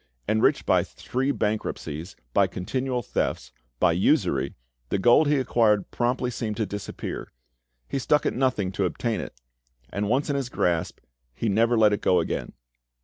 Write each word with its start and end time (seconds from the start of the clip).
Enriched 0.27 0.65
by 0.65 0.83
three 0.83 1.29
bankruptcies, 1.29 2.15
by 2.33 2.47
continual 2.47 3.03
thefts, 3.03 3.51
by 3.79 3.91
usury, 3.91 4.55
the 4.89 4.97
gold 4.97 5.27
he 5.27 5.35
acquired 5.37 5.91
promptly 5.91 6.31
seemed 6.31 6.57
to 6.57 6.65
disappear. 6.65 7.31
He 7.87 7.99
stuck 7.99 8.25
at 8.25 8.33
nothing 8.33 8.71
to 8.71 8.85
obtain 8.85 9.19
it, 9.21 9.39
and 9.91 10.09
once 10.09 10.27
in 10.27 10.35
his 10.35 10.49
grasp, 10.49 11.01
he 11.35 11.49
never 11.49 11.77
let 11.77 11.93
it 11.93 12.01
go 12.01 12.19
again. 12.19 12.53